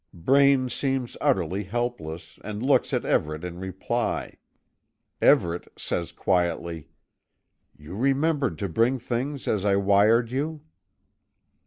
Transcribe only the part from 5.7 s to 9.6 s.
says quietly: "You remembered to bring things